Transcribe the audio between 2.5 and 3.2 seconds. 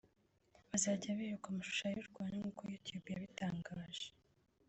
YouTube